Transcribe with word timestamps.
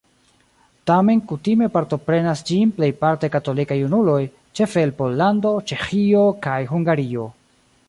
Tamen 0.91 1.19
kutime 1.31 1.67
partoprenas 1.75 2.41
ĝin 2.47 2.71
plejparte 2.79 3.29
katolikaj 3.37 3.79
junuloj, 3.83 4.17
ĉefe 4.61 4.83
el 4.87 4.97
Pollando, 5.03 5.55
Ĉeĥio 5.73 6.27
kaj 6.49 6.59
Hungario. 6.75 7.31